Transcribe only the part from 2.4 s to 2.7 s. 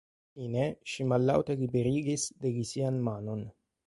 de li